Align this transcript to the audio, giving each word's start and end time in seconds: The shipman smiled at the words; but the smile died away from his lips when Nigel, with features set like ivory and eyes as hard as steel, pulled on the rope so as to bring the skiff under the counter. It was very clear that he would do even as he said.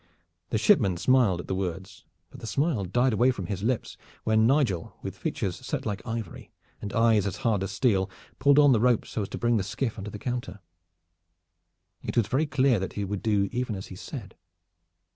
The 0.49 0.57
shipman 0.57 0.97
smiled 0.97 1.41
at 1.41 1.47
the 1.47 1.53
words; 1.53 2.05
but 2.31 2.39
the 2.39 2.47
smile 2.47 2.85
died 2.85 3.13
away 3.13 3.29
from 3.29 3.45
his 3.45 3.61
lips 3.61 3.97
when 4.23 4.47
Nigel, 4.47 4.97
with 5.03 5.15
features 5.15 5.57
set 5.63 5.85
like 5.85 6.01
ivory 6.07 6.49
and 6.81 6.91
eyes 6.91 7.27
as 7.27 7.37
hard 7.45 7.61
as 7.61 7.69
steel, 7.69 8.09
pulled 8.39 8.57
on 8.57 8.71
the 8.71 8.79
rope 8.81 9.05
so 9.05 9.21
as 9.21 9.29
to 9.29 9.37
bring 9.37 9.57
the 9.57 9.63
skiff 9.63 9.99
under 9.99 10.09
the 10.09 10.17
counter. 10.17 10.59
It 12.01 12.17
was 12.17 12.25
very 12.25 12.47
clear 12.47 12.79
that 12.79 12.93
he 12.93 13.05
would 13.05 13.21
do 13.21 13.47
even 13.51 13.75
as 13.75 13.85
he 13.93 13.95
said. 13.95 14.33